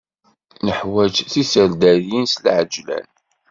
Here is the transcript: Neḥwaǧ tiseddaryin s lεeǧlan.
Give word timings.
Neḥwaǧ 0.65 1.15
tiseddaryin 1.31 2.25
s 2.33 2.35
lεeǧlan. 2.43 3.07